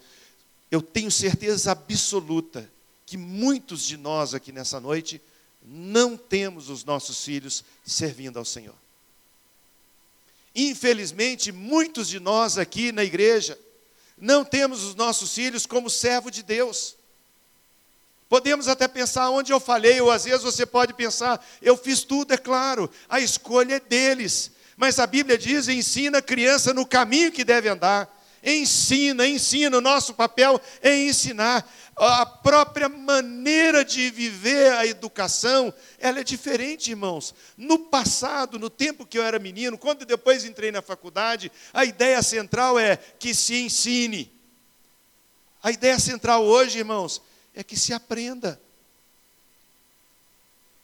[0.70, 2.66] Eu tenho certeza absoluta
[3.04, 5.20] que muitos de nós aqui nessa noite
[5.62, 8.74] não temos os nossos filhos servindo ao Senhor.
[10.54, 13.58] Infelizmente, muitos de nós aqui na igreja
[14.18, 16.96] não temos os nossos filhos como servo de Deus.
[18.28, 22.32] Podemos até pensar onde eu falei, ou às vezes você pode pensar, eu fiz tudo,
[22.32, 24.52] é claro, a escolha é deles.
[24.76, 28.08] Mas a Bíblia diz: ensina a criança no caminho que deve andar.
[28.42, 31.68] Ensina, ensina, o nosso papel é ensinar.
[32.02, 37.34] A própria maneira de viver a educação, ela é diferente, irmãos.
[37.58, 42.22] No passado, no tempo que eu era menino, quando depois entrei na faculdade, a ideia
[42.22, 44.32] central é que se ensine.
[45.62, 47.20] A ideia central hoje, irmãos,
[47.54, 48.58] é que se aprenda.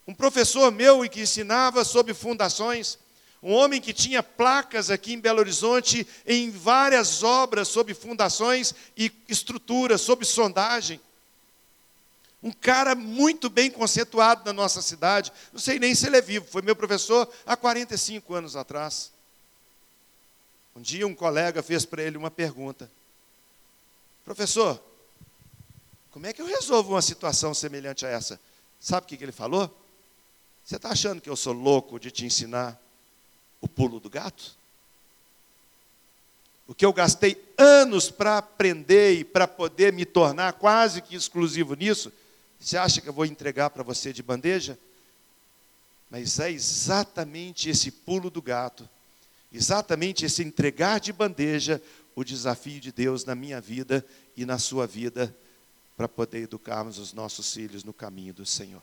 [0.07, 2.99] Um professor meu que ensinava sobre fundações,
[3.41, 9.11] um homem que tinha placas aqui em Belo Horizonte em várias obras sobre fundações e
[9.27, 11.01] estruturas, sobre sondagem.
[12.41, 15.31] Um cara muito bem conceituado na nossa cidade.
[15.51, 19.11] Não sei nem se ele é vivo, foi meu professor há 45 anos atrás.
[20.75, 22.91] Um dia um colega fez para ele uma pergunta:
[24.23, 24.81] Professor,
[26.11, 28.39] como é que eu resolvo uma situação semelhante a essa?
[28.79, 29.75] Sabe o que ele falou?
[30.63, 32.79] Você está achando que eu sou louco de te ensinar
[33.61, 34.55] o pulo do gato?
[36.67, 41.73] O que eu gastei anos para aprender e para poder me tornar quase que exclusivo
[41.73, 42.11] nisso,
[42.59, 44.77] você acha que eu vou entregar para você de bandeja?
[46.09, 48.89] Mas é exatamente esse pulo do gato,
[49.51, 51.81] exatamente esse entregar de bandeja,
[52.15, 55.35] o desafio de Deus na minha vida e na sua vida,
[55.95, 58.81] para poder educarmos os nossos filhos no caminho do Senhor.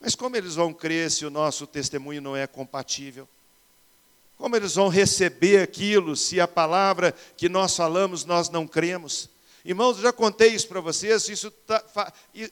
[0.00, 3.28] Mas como eles vão crer se o nosso testemunho não é compatível?
[4.36, 9.28] Como eles vão receber aquilo se a palavra que nós falamos nós não cremos?
[9.64, 11.52] Irmãos, eu já contei isso para vocês, isso,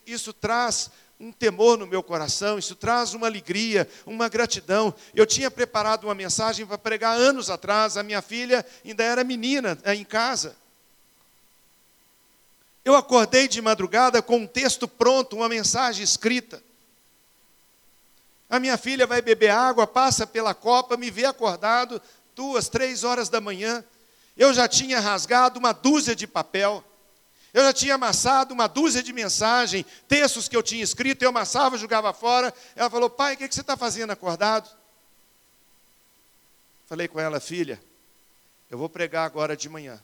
[0.06, 4.94] isso traz um temor no meu coração, isso traz uma alegria, uma gratidão.
[5.14, 9.78] Eu tinha preparado uma mensagem para pregar anos atrás, a minha filha ainda era menina
[9.86, 10.56] em casa.
[12.84, 16.62] Eu acordei de madrugada com um texto pronto, uma mensagem escrita.
[18.48, 22.00] A minha filha vai beber água, passa pela copa, me vê acordado,
[22.34, 23.84] duas, três horas da manhã.
[24.36, 26.84] Eu já tinha rasgado uma dúzia de papel.
[27.56, 31.78] Eu já tinha amassado uma dúzia de mensagens, textos que eu tinha escrito, eu amassava,
[31.78, 32.52] jogava fora.
[32.74, 34.68] Ela falou, pai, o que você está fazendo acordado?
[36.86, 37.82] Falei com ela, filha,
[38.68, 39.98] eu vou pregar agora de manhã.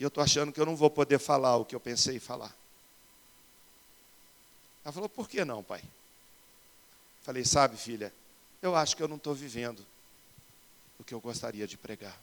[0.00, 2.56] E eu estou achando que eu não vou poder falar o que eu pensei falar.
[4.82, 5.84] Ela falou, por que não, pai?
[7.24, 8.10] Falei, sabe, filha,
[8.62, 9.86] eu acho que eu não estou vivendo
[10.98, 12.16] o que eu gostaria de pregar.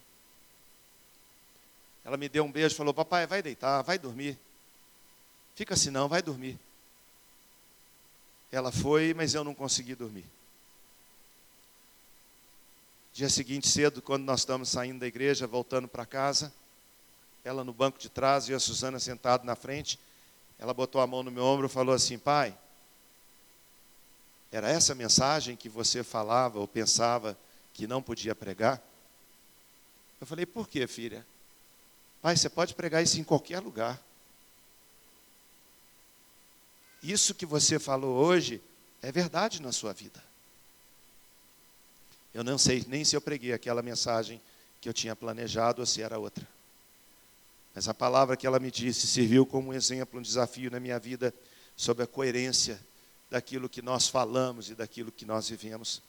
[2.04, 4.38] Ela me deu um beijo falou: Papai, vai deitar, vai dormir.
[5.54, 6.58] Fica assim, não, vai dormir.
[8.50, 10.24] Ela foi, mas eu não consegui dormir.
[13.12, 16.52] Dia seguinte, cedo, quando nós estamos saindo da igreja, voltando para casa,
[17.44, 19.98] ela no banco de trás e a Suzana sentado na frente.
[20.58, 22.56] Ela botou a mão no meu ombro e falou assim: Pai,
[24.50, 27.38] era essa mensagem que você falava ou pensava
[27.72, 28.82] que não podia pregar?
[30.20, 31.24] Eu falei: Por quê, filha?
[32.24, 34.02] Pai, você pode pregar isso em qualquer lugar.
[37.02, 38.62] Isso que você falou hoje
[39.02, 40.24] é verdade na sua vida.
[42.32, 44.40] Eu não sei nem se eu preguei aquela mensagem
[44.80, 46.48] que eu tinha planejado ou se era outra.
[47.74, 50.98] Mas a palavra que ela me disse serviu como um exemplo, um desafio na minha
[50.98, 51.34] vida
[51.76, 52.80] sobre a coerência
[53.30, 56.00] daquilo que nós falamos e daquilo que nós vivemos.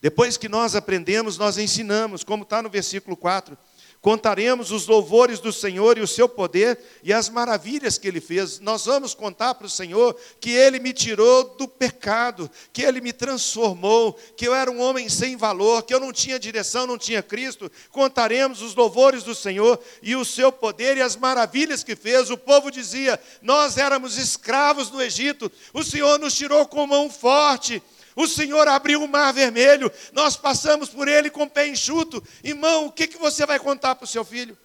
[0.00, 3.58] Depois que nós aprendemos, nós ensinamos, como está no versículo 4.
[4.00, 8.58] Contaremos os louvores do Senhor e o seu poder e as maravilhas que ele fez.
[8.58, 13.12] Nós vamos contar para o Senhor que ele me tirou do pecado, que ele me
[13.12, 17.22] transformou, que eu era um homem sem valor, que eu não tinha direção, não tinha
[17.22, 17.70] Cristo.
[17.90, 22.30] Contaremos os louvores do Senhor e o seu poder e as maravilhas que fez.
[22.30, 27.82] O povo dizia: Nós éramos escravos no Egito, o Senhor nos tirou com mão forte
[28.16, 32.22] o Senhor abriu o mar vermelho, nós passamos por ele com o pé enxuto.
[32.42, 34.58] Irmão, o que, que você vai contar para o seu filho?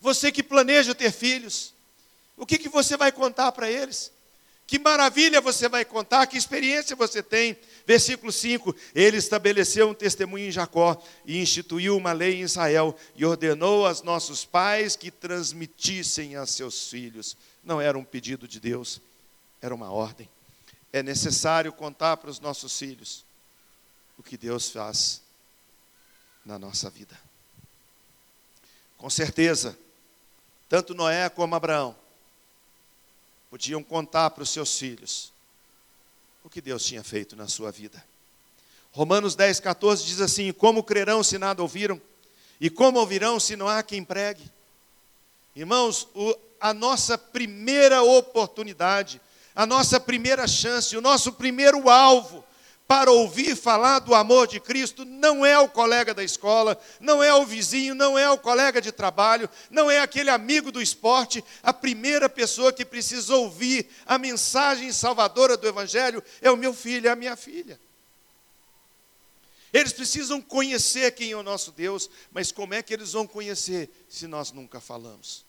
[0.00, 1.74] Você que planeja ter filhos,
[2.36, 4.12] o que, que você vai contar para eles?
[4.64, 7.56] Que maravilha você vai contar, que experiência você tem.
[7.86, 13.24] Versículo 5: Ele estabeleceu um testemunho em Jacó e instituiu uma lei em Israel e
[13.24, 17.36] ordenou aos nossos pais que transmitissem a seus filhos.
[17.64, 19.00] Não era um pedido de Deus,
[19.60, 20.28] era uma ordem
[20.92, 23.24] é necessário contar para os nossos filhos
[24.16, 25.22] o que Deus faz
[26.44, 27.18] na nossa vida.
[28.96, 29.78] Com certeza,
[30.68, 31.96] tanto Noé como Abraão
[33.50, 35.32] podiam contar para os seus filhos
[36.42, 38.04] o que Deus tinha feito na sua vida.
[38.90, 42.00] Romanos 10, 14 diz assim: Como crerão se nada ouviram?
[42.60, 44.50] E como ouvirão se não há quem pregue?
[45.54, 49.20] Irmãos, o, a nossa primeira oportunidade
[49.58, 52.44] a nossa primeira chance, o nosso primeiro alvo
[52.86, 57.34] para ouvir falar do amor de Cristo não é o colega da escola, não é
[57.34, 61.44] o vizinho, não é o colega de trabalho, não é aquele amigo do esporte.
[61.60, 67.08] A primeira pessoa que precisa ouvir a mensagem salvadora do Evangelho é o meu filho,
[67.08, 67.80] é a minha filha.
[69.72, 73.90] Eles precisam conhecer quem é o nosso Deus, mas como é que eles vão conhecer
[74.08, 75.47] se nós nunca falamos?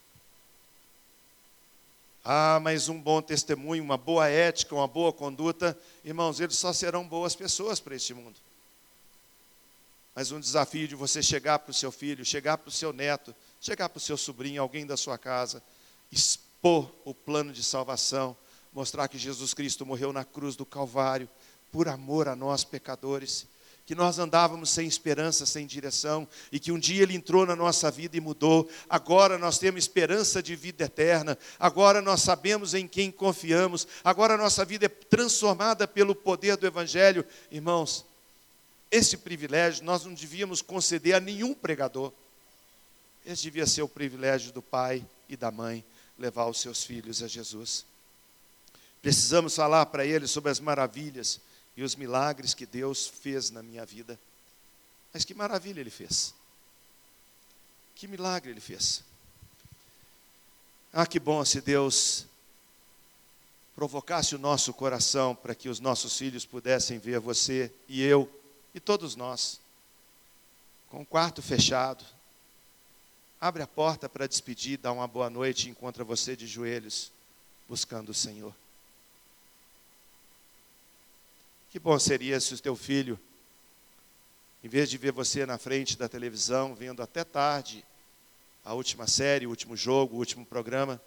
[2.24, 7.08] Ah, mas um bom testemunho, uma boa ética, uma boa conduta, irmãos, eles só serão
[7.08, 8.40] boas pessoas para este mundo.
[10.14, 13.34] Mas um desafio de você chegar para o seu filho, chegar para o seu neto,
[13.62, 15.64] chegar para o seu sobrinho, alguém da sua casa,
[16.12, 18.36] expor o plano de salvação,
[18.74, 21.30] mostrar que Jesus Cristo morreu na cruz do Calvário
[21.72, 23.48] por amor a nós pecadores
[23.90, 27.90] que nós andávamos sem esperança, sem direção, e que um dia Ele entrou na nossa
[27.90, 28.70] vida e mudou.
[28.88, 34.64] Agora nós temos esperança de vida eterna, agora nós sabemos em quem confiamos, agora nossa
[34.64, 37.26] vida é transformada pelo poder do Evangelho.
[37.50, 38.06] Irmãos,
[38.92, 42.14] esse privilégio nós não devíamos conceder a nenhum pregador.
[43.26, 45.84] Esse devia ser o privilégio do pai e da mãe
[46.16, 47.88] levar os seus filhos a Jesus.
[49.02, 51.42] Precisamos falar para eles sobre as maravilhas
[51.76, 54.20] e os milagres que Deus fez na minha vida.
[55.14, 56.34] Mas que maravilha Ele fez.
[57.96, 59.04] Que milagre Ele fez.
[60.92, 62.26] Ah, que bom se Deus
[63.76, 68.30] provocasse o nosso coração para que os nossos filhos pudessem ver você e eu
[68.74, 69.60] e todos nós,
[70.90, 72.04] com o quarto fechado.
[73.40, 77.12] Abre a porta para despedir, dá uma boa noite e encontra você de joelhos,
[77.70, 78.54] buscando o Senhor.
[81.72, 83.20] Que bom seria se o teu filho,
[84.64, 87.86] em vez de ver você na frente da televisão, vendo até tarde
[88.66, 91.00] a última série, o último jogo, o último programa,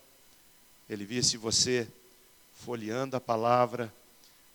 [0.88, 1.88] ele visse você
[2.54, 3.92] folheando a palavra,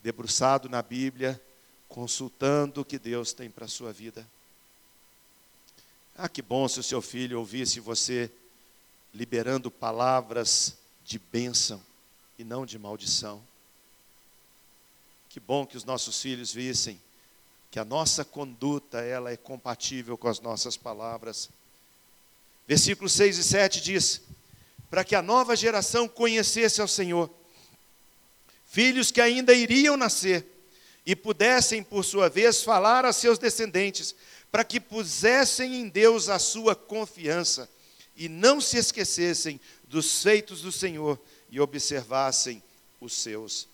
[0.02, 1.42] debruçado na Bíblia,
[1.90, 4.26] consultando o que Deus tem para a sua vida.
[6.16, 8.32] Ah, que bom se o seu filho ouvisse você
[9.14, 11.84] liberando palavras de bênção
[12.40, 13.44] e não de maldição.
[15.30, 17.00] Que bom que os nossos filhos vissem
[17.70, 21.50] que a nossa conduta ela é compatível com as nossas palavras.
[22.68, 24.22] Versículos 6 e 7 diz:
[24.90, 27.30] para que a nova geração conhecesse ao Senhor,
[28.66, 30.46] filhos que ainda iriam nascer
[31.06, 34.16] e pudessem, por sua vez, falar a seus descendentes,
[34.52, 37.70] para que pusessem em Deus a sua confiança
[38.16, 41.20] e não se esquecessem dos feitos do Senhor
[41.50, 42.64] e observassem
[43.00, 43.68] os seus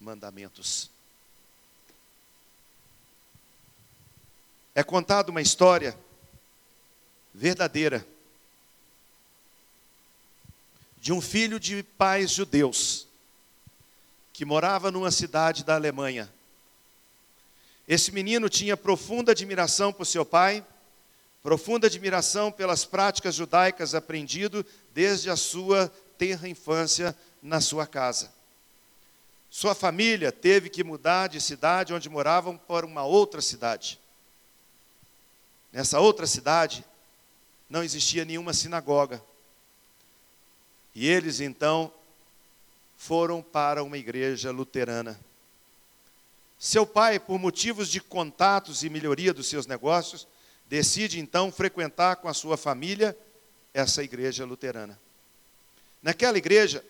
[0.00, 0.91] mandamentos.
[4.74, 5.98] É contada uma história
[7.34, 8.06] verdadeira
[10.98, 13.08] de um filho de pais judeus
[14.32, 16.32] que morava numa cidade da Alemanha.
[17.86, 20.64] Esse menino tinha profunda admiração por seu pai,
[21.42, 24.64] profunda admiração pelas práticas judaicas aprendido
[24.94, 28.32] desde a sua tenra infância na sua casa.
[29.50, 34.00] Sua família teve que mudar de cidade onde moravam para uma outra cidade.
[35.72, 36.84] Nessa outra cidade
[37.68, 39.22] não existia nenhuma sinagoga.
[40.94, 41.92] E eles então
[42.98, 45.18] foram para uma igreja luterana.
[46.58, 50.28] Seu pai, por motivos de contatos e melhoria dos seus negócios,
[50.68, 53.16] decide então frequentar com a sua família
[53.72, 55.00] essa igreja luterana.
[56.02, 56.84] Naquela igreja,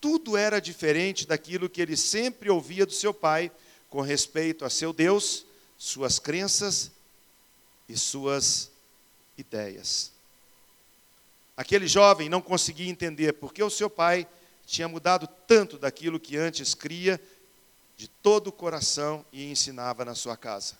[0.00, 3.50] tudo era diferente daquilo que ele sempre ouvia do seu pai
[3.88, 5.46] com respeito a seu Deus,
[5.78, 6.90] suas crenças
[7.88, 8.70] e suas
[9.36, 10.12] ideias.
[11.56, 14.28] Aquele jovem não conseguia entender porque o seu pai
[14.66, 17.20] tinha mudado tanto daquilo que antes cria
[17.96, 20.78] de todo o coração e ensinava na sua casa.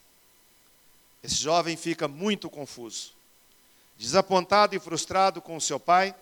[1.22, 3.12] Esse jovem fica muito confuso,
[3.96, 6.14] desapontado e frustrado com o seu pai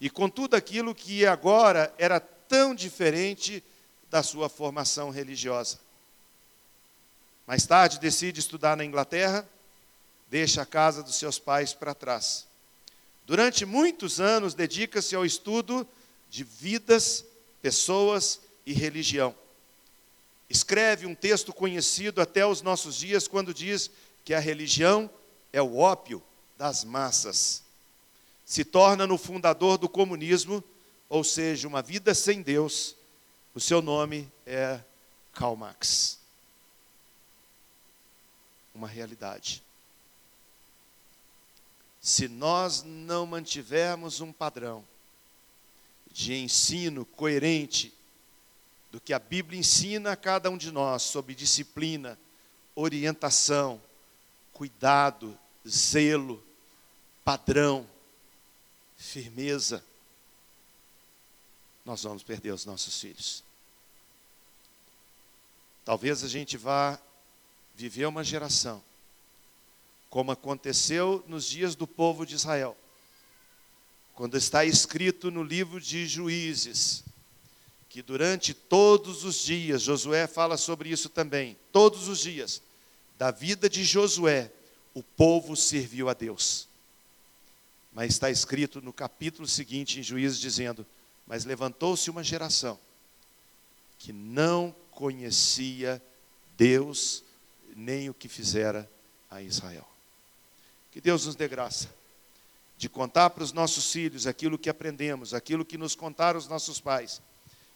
[0.00, 3.62] e com tudo aquilo que agora era tão diferente
[4.10, 5.78] da sua formação religiosa.
[7.46, 9.48] Mais tarde decide estudar na Inglaterra,
[10.28, 12.46] deixa a casa dos seus pais para trás
[13.26, 15.86] Durante muitos anos, dedica-se ao estudo
[16.30, 17.24] de vidas,
[17.60, 19.34] pessoas e religião.
[20.48, 23.90] Escreve um texto conhecido até os nossos dias, quando diz
[24.24, 25.10] que a religião
[25.52, 26.22] é o ópio
[26.56, 27.64] das massas.
[28.44, 30.62] Se torna no fundador do comunismo,
[31.08, 32.94] ou seja, uma vida sem Deus.
[33.56, 34.78] O seu nome é
[35.32, 36.20] Karl Marx.
[38.72, 39.65] Uma realidade
[42.06, 44.86] se nós não mantivermos um padrão
[46.12, 47.92] de ensino coerente
[48.92, 52.16] do que a Bíblia ensina a cada um de nós sobre disciplina,
[52.76, 53.82] orientação,
[54.52, 55.36] cuidado,
[55.68, 56.40] zelo,
[57.24, 57.84] padrão,
[58.96, 59.84] firmeza,
[61.84, 63.42] nós vamos perder os nossos filhos.
[65.84, 67.00] Talvez a gente vá
[67.74, 68.80] viver uma geração
[70.10, 72.76] como aconteceu nos dias do povo de Israel.
[74.14, 77.04] Quando está escrito no livro de Juízes,
[77.88, 82.62] que durante todos os dias, Josué fala sobre isso também, todos os dias
[83.18, 84.50] da vida de Josué,
[84.94, 86.68] o povo serviu a Deus.
[87.92, 90.86] Mas está escrito no capítulo seguinte, em Juízes, dizendo:
[91.26, 92.78] Mas levantou-se uma geração
[93.98, 96.02] que não conhecia
[96.56, 97.24] Deus,
[97.74, 98.90] nem o que fizera
[99.30, 99.95] a Israel.
[100.96, 101.90] Que Deus nos dê graça
[102.78, 106.80] de contar para os nossos filhos aquilo que aprendemos, aquilo que nos contaram os nossos
[106.80, 107.20] pais.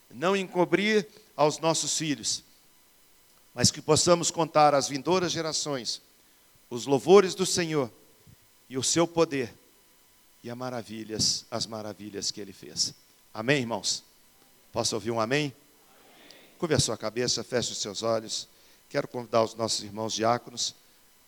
[0.08, 1.06] Não encobrir
[1.36, 2.42] aos nossos filhos,
[3.54, 6.00] mas que possamos contar às vindouras gerações
[6.70, 7.92] os louvores do Senhor
[8.70, 9.52] e o seu poder
[10.42, 12.94] e as maravilhas, as maravilhas que ele fez.
[13.34, 14.02] Amém, irmãos?
[14.72, 15.54] Posso ouvir um amém?
[15.92, 16.56] amém.
[16.58, 18.48] Curve a sua cabeça, feche os seus olhos.
[18.88, 20.74] Quero convidar os nossos irmãos diáconos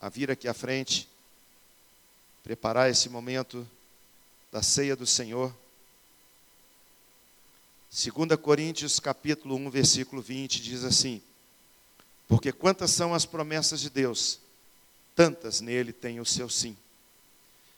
[0.00, 1.11] a vir aqui à frente
[2.42, 3.68] preparar esse momento
[4.50, 5.54] da ceia do Senhor.
[7.90, 11.22] 2 Coríntios capítulo 1, versículo 20 diz assim:
[12.26, 14.40] Porque quantas são as promessas de Deus,
[15.14, 16.76] tantas nele tem o seu sim.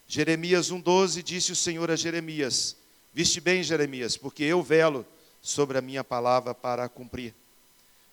[0.07, 2.77] Jeremias 1,12 disse o Senhor a Jeremias:
[3.13, 5.07] Viste bem, Jeremias, porque eu velo
[5.43, 7.35] sobre a minha palavra para a cumprir.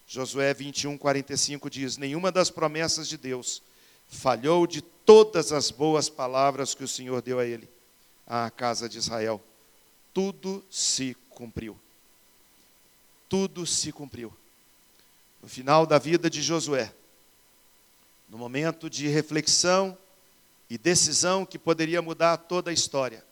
[0.07, 3.61] Josué 21, 45 diz: Nenhuma das promessas de Deus
[4.11, 7.67] falhou de todas as boas palavras que o Senhor deu a ele,
[8.27, 9.41] à casa de Israel.
[10.13, 11.79] Tudo se cumpriu.
[13.27, 14.31] Tudo se cumpriu.
[15.41, 16.93] No final da vida de Josué,
[18.29, 19.97] no momento de reflexão
[20.69, 23.25] e decisão que poderia mudar toda a história,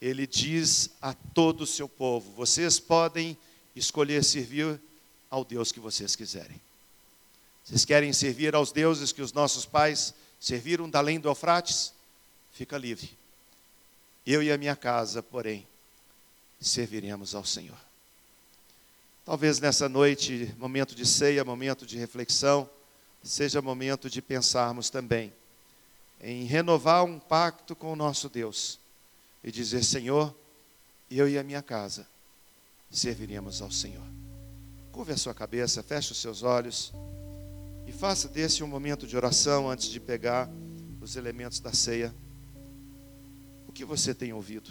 [0.00, 3.36] ele diz a todo o seu povo: vocês podem
[3.74, 4.80] escolher servir
[5.30, 6.60] ao Deus que vocês quiserem.
[7.64, 11.92] Vocês querem servir aos deuses que os nossos pais serviram da além do Eufrates?
[12.52, 13.16] Fica livre.
[14.26, 15.66] Eu e a minha casa, porém,
[16.60, 17.78] serviremos ao Senhor.
[19.24, 22.68] Talvez nessa noite, momento de ceia, momento de reflexão,
[23.22, 25.32] seja momento de pensarmos também
[26.20, 28.78] em renovar um pacto com o nosso Deus
[29.42, 30.34] e dizer: Senhor,
[31.10, 32.06] eu e a minha casa
[32.90, 34.06] serviremos ao Senhor.
[34.92, 36.92] Curve a sua cabeça, feche os seus olhos.
[37.86, 40.48] E faça desse um momento de oração antes de pegar
[41.00, 42.14] os elementos da ceia.
[43.66, 44.70] O que você tem ouvido?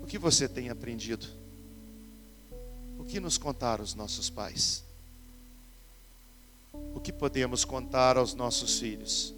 [0.00, 1.26] O que você tem aprendido?
[2.98, 4.84] O que nos contaram os nossos pais?
[6.94, 9.34] O que podemos contar aos nossos filhos?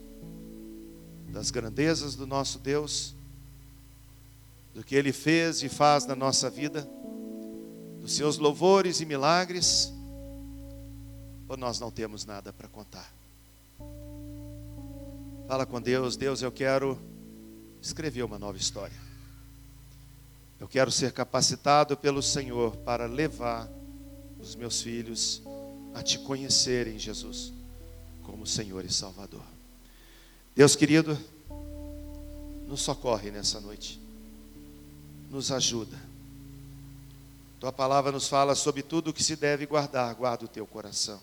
[1.28, 3.14] Das grandezas do nosso Deus,
[4.74, 6.88] do que Ele fez e faz na nossa vida,
[8.00, 9.93] dos seus louvores e milagres,
[11.48, 13.12] ou nós não temos nada para contar?
[15.46, 16.98] Fala com Deus, Deus, eu quero
[17.80, 18.96] escrever uma nova história.
[20.58, 23.68] Eu quero ser capacitado pelo Senhor para levar
[24.40, 25.42] os meus filhos
[25.94, 27.52] a te conhecerem, Jesus,
[28.22, 29.44] como Senhor e Salvador.
[30.56, 31.18] Deus querido,
[32.66, 34.00] nos socorre nessa noite,
[35.30, 35.98] nos ajuda.
[37.60, 41.20] Tua palavra nos fala sobre tudo o que se deve guardar, guarda o teu coração.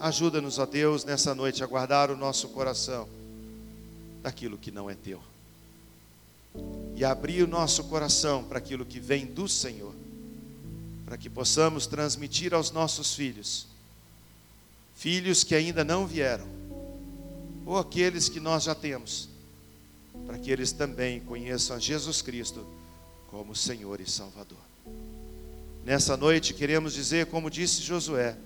[0.00, 3.06] Ajuda-nos, ó Deus, nessa noite a guardar o nosso coração
[4.22, 5.20] daquilo que não é teu.
[6.96, 9.94] E abrir o nosso coração para aquilo que vem do Senhor,
[11.04, 13.66] para que possamos transmitir aos nossos filhos,
[14.96, 16.46] filhos que ainda não vieram,
[17.66, 19.28] ou aqueles que nós já temos,
[20.26, 22.66] para que eles também conheçam Jesus Cristo
[23.30, 24.58] como Senhor e Salvador.
[25.84, 28.36] Nessa noite queremos dizer, como disse Josué,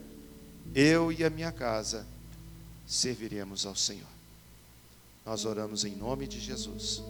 [0.75, 2.07] eu e a minha casa
[2.87, 4.07] serviremos ao Senhor.
[5.27, 7.03] Nós oramos em nome de Jesus.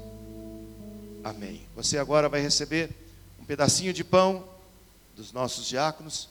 [1.23, 1.67] Amém.
[1.75, 2.91] Você agora vai receber
[3.41, 4.45] um pedacinho de pão
[5.17, 6.29] dos nossos diáconos,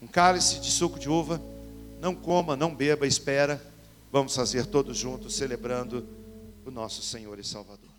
[0.00, 1.40] um cálice de suco de uva.
[2.00, 3.62] Não coma, não beba, espera.
[4.10, 6.06] Vamos fazer todos juntos celebrando
[6.64, 7.91] o nosso Senhor e Salvador.